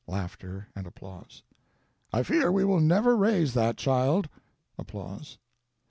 [Laughter 0.07 0.67
and 0.75 0.87
applause.] 0.87 1.43
I 2.11 2.23
fear 2.23 2.51
we 2.51 2.65
will 2.65 2.79
never 2.79 3.15
raise 3.15 3.53
that 3.53 3.77
child. 3.77 4.29
[Applause. 4.79 5.37